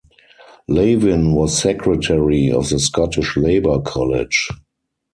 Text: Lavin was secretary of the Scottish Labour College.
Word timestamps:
Lavin 0.67 1.33
was 1.33 1.55
secretary 1.55 2.51
of 2.51 2.67
the 2.69 2.79
Scottish 2.79 3.37
Labour 3.37 3.81
College. 3.81 4.49